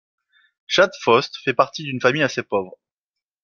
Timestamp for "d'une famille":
1.83-2.23